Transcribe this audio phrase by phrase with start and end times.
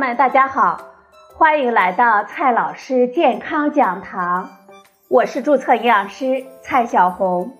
[0.00, 0.80] 们，大家好，
[1.34, 4.48] 欢迎来到蔡老师健康讲堂，
[5.08, 7.54] 我是注册营养师蔡小红。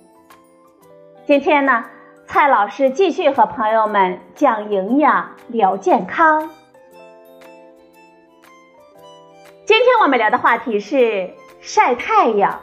[1.27, 1.85] 今天呢，
[2.27, 6.49] 蔡老师继续和朋友们讲营养、聊健康。
[9.67, 12.59] 今天我们聊的话题是晒太阳。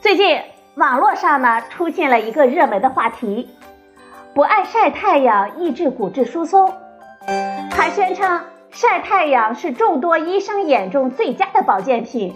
[0.00, 0.40] 最近
[0.76, 3.50] 网络上呢出现了一个热门的话题。
[4.32, 6.72] 不爱晒太阳，抑制骨质疏松，
[7.72, 12.34] 还宣称晒太阳是众多医生眼中最佳的保健品。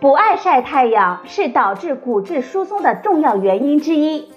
[0.00, 4.32] 不爱晒太阳是导致骨质疏松的重要原因之一。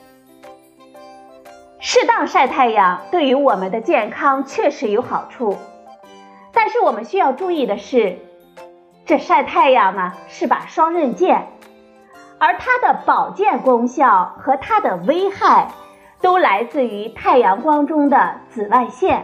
[1.80, 5.58] 适当晒太阳对于我们的健康确实有好处，
[6.54, 8.20] 但是我们需要注意的是，
[9.08, 11.48] 这晒太阳呢是把双刃剑，
[12.38, 15.72] 而它的保健功效和它的危害。
[16.26, 19.24] 都来自于太阳光中的紫外线。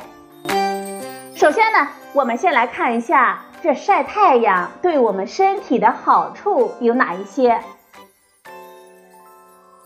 [1.34, 7.60] 首先呢，我们先来看一下这晒太阳对我们身体的好处有哪一些。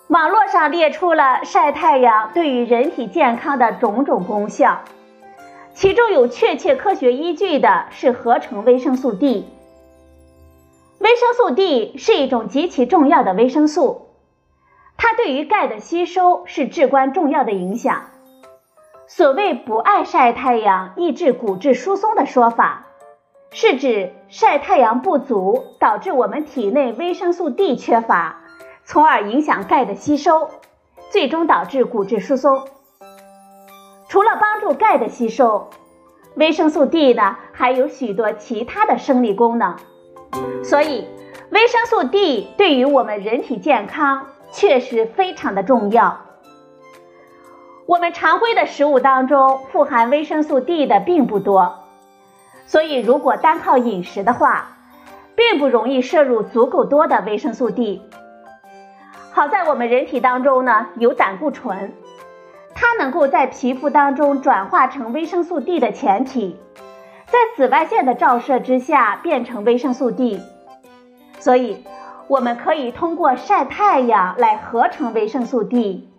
[0.09, 4.81] 网络上列出了晒太阳对于人体健康的种种功效，
[5.73, 9.47] 其中有确切科学依据的是合成维生素 D。
[10.99, 14.04] 维生素 D 是一种极其重要的维生素。
[15.07, 18.05] 它对于钙的吸收是至关重要的影响。
[19.05, 22.87] 所谓不爱晒太阳、抑制骨质疏松的说法，
[23.51, 28.41] 是指晒太阳不足导致我们体内维生素 D 缺乏，
[28.83, 30.49] 从而影响钙的吸收，
[31.11, 32.67] 最终导致骨质疏松。
[34.07, 35.69] 除了帮助钙的吸收，
[36.35, 39.75] 维生素 D 呢还有许多其他的生理功能。
[40.63, 41.07] 所以，
[41.51, 44.25] 维生素 D 对于我们人体健康。
[44.55, 46.21] 确实非常的重要。
[47.85, 51.83] 我们常规的食物当中富含维生素 D 的并不多，
[52.65, 54.77] 所以如果单靠饮食的话，
[55.35, 58.01] 并不容易摄入足够多的维生素 D。
[59.33, 61.93] 好在我们人体当中呢有胆固醇，
[62.73, 66.57] 它能够在皮肤当中转化成维生素 D 的前体，
[67.25, 70.41] 在紫外线的照射之下变成维生素 D，
[71.39, 71.83] 所以。
[72.27, 76.09] 我们可以通过晒太阳来合成维生素 D，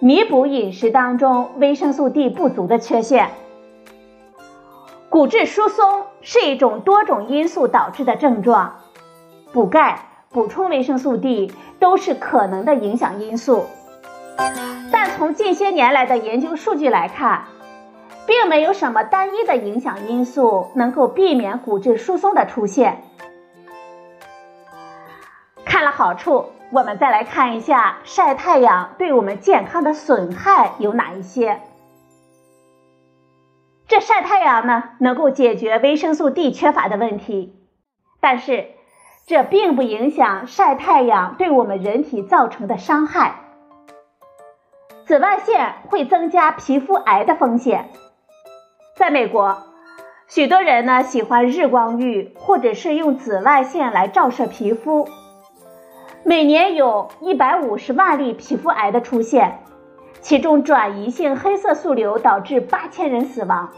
[0.00, 3.30] 弥补饮食当中维生素 D 不足的缺陷。
[5.08, 8.74] 骨质疏松是一种多种因素导致的症状，
[9.52, 13.66] 补钙、补充维生素 D 都是可能的影响因素。
[14.90, 17.44] 但从近些年来的研究数据来看，
[18.26, 23.04] 并没有什么单一的影响因素能够避免骨质疏松的出现。
[25.82, 31.58] 看了好处，我们再来看一下晒太阳对我们健康的损害有哪一些。
[33.88, 37.56] 这晒太阳呢，能够解决维生素 D 缺乏的问题，
[38.20, 38.68] 但是
[39.26, 43.40] 这并不影响晒太阳对我们人体造成的伤害。
[45.04, 47.90] 紫外线会增加皮肤癌的风险。
[48.94, 49.58] 在美国，
[50.28, 55.08] 许多人呢喜欢日光浴，或者是用紫外线来照射皮肤。
[56.24, 59.58] 每年有一百五十万例皮肤癌的出现，
[60.20, 63.70] 其中转移性黑色素瘤导致八千人死亡。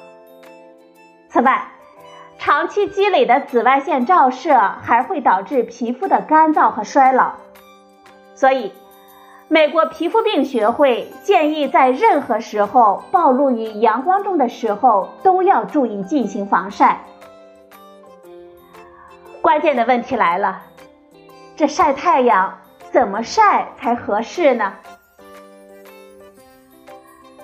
[1.29, 1.69] 此外，
[2.39, 7.33] 长期积累的紫外线照射还会导致皮肤的干燥和衰老。
[8.35, 8.73] 所以，
[9.49, 17.01] 美国皮肤病学会建议在任何时候暴露于阳光中的时候都要注意进行防晒。
[19.41, 20.61] 关键的问题来了。
[21.57, 22.59] 这晒太阳
[22.91, 24.75] 怎么晒才合适呢？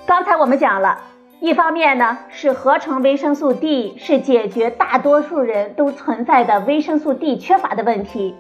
[0.04, 1.00] 刚才我们讲了，
[1.38, 8.35] 一方面呢是合成维生素 D 是解决大多数人都存在的维生素 D 缺乏的问题，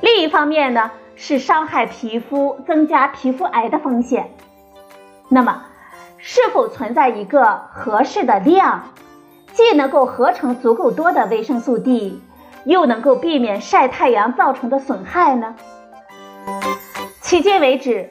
[0.00, 4.30] 另一方面呢是伤害皮肤、增加皮肤癌的风险。
[5.28, 5.62] 那么，
[6.18, 8.82] 是否存在一个合适的量，
[9.52, 12.20] 既能够合成足够多的维生素 D？
[12.64, 15.54] 又能够避免晒太阳造成的损害呢？
[17.22, 18.10] 迄今为止，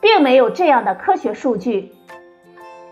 [0.00, 1.94] 并没有这样的科学数据。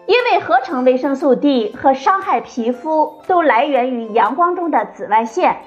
[0.06, 5.58] 因为合成维生素 D 和伤害皮肤都来源于阳光中的紫外线，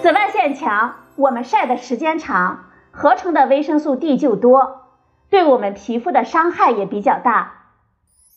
[0.00, 4.86] 紫外线强，我们晒的时间长，合成的维生素 D 就多，
[5.28, 7.52] 对我们皮肤的伤害也比较大。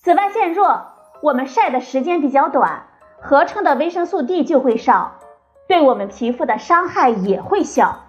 [0.01, 0.81] 紫外线弱，
[1.21, 2.87] 我们晒的时间比较短，
[3.21, 5.13] 合成的维生素 D 就会少。
[5.67, 8.07] 对我们皮肤的伤害也会小。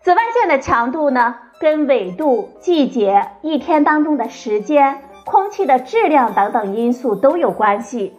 [0.00, 8.16] 紫外线的强度呢，跟纬度、季节、一天当中的时间、空气的质量等等因素都有关系。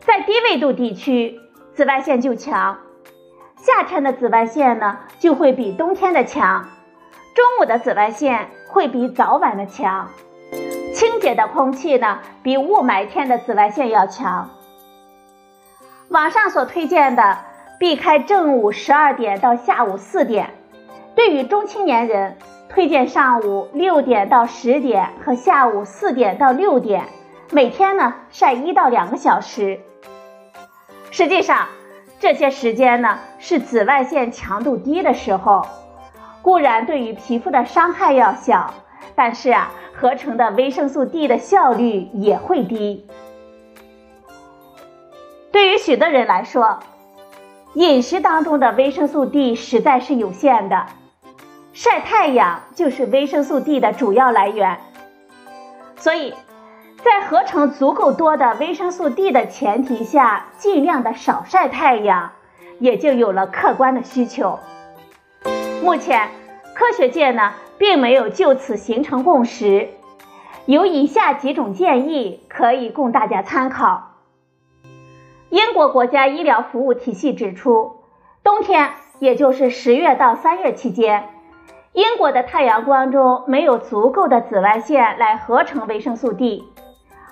[0.00, 1.40] 在低纬度地区，
[1.74, 2.78] 紫外线就强，
[3.56, 6.68] 夏天的紫外线呢就会比冬天的强，
[7.34, 10.08] 中午的紫外线会比早晚的强，
[10.94, 14.50] 清洁的空气呢比雾霾天的紫外线要强。
[16.08, 17.36] 网上所推荐的
[17.78, 20.54] 避开正午十二点到下午四点，
[21.14, 22.38] 对于中青年人
[22.70, 27.04] 推荐上午六点到十点和下午四点到六点，
[27.52, 29.80] 每天呢晒一到两个小时。
[31.10, 31.68] 实际上，
[32.18, 35.66] 这些时间呢是紫外线强度低的时候，
[36.40, 38.72] 固然对于皮肤的伤害要小，
[39.14, 43.06] 但是啊，合成的维生素 D 的效率也会低。
[45.58, 46.78] 对于许多人来说，
[47.74, 50.86] 饮食当中的维生素 D 实在是有限的，
[51.72, 54.78] 晒太阳就是维生素 D 的主要来源，
[55.96, 56.32] 所以。
[57.02, 62.30] 在合成足够多的维生素 D 的前提下，尽量的少晒太阳，
[62.78, 64.60] 也就有了客观的需求。
[65.82, 66.28] 目前，
[66.76, 69.88] 科学界呢并没有就此形成共识，
[70.66, 74.07] 有以下几种建议可以供大家参考。
[75.50, 78.02] 英国国家医疗服务体系指出，
[78.44, 81.30] 冬天，也就是十月到三月期间，
[81.94, 86.70] 英国的太阳光中没有足够的紫外线来合成维生素 D。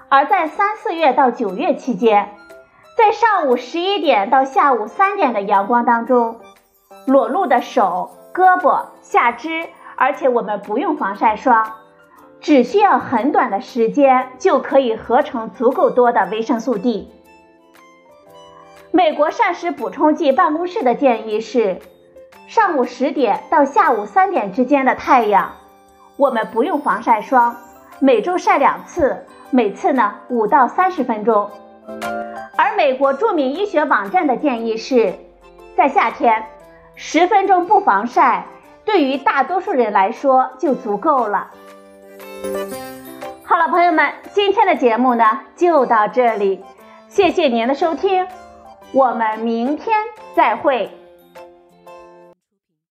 [0.09, 2.31] 而在三四月到九月期间，
[2.97, 6.41] 在上午十一点到下午三点的阳光当中，
[7.07, 11.71] 裸露的手、胳膊、下肢，而且我们不用防晒霜，
[12.41, 17.13] 只需要很短的时间就可以合成足够多的维生素 D。
[18.97, 21.81] 美国膳食补充剂办公室的建议是，
[22.47, 25.53] 上午十点到下午三点之间的太阳，
[26.17, 27.55] 我们不用防晒霜，
[27.99, 29.27] 每周晒两次。
[29.51, 31.51] 每次呢五到三十分钟，
[32.57, 35.13] 而美国著名医学网站的建议是，
[35.77, 36.47] 在夏天
[36.95, 38.47] 十分钟不防晒，
[38.87, 41.51] 对于大多数人来说就足够了。
[43.45, 46.65] 好了，朋友们，今天的节目呢就到这里，
[47.09, 48.27] 谢谢您的收听，
[48.93, 49.97] 我们明天
[50.35, 50.91] 再会。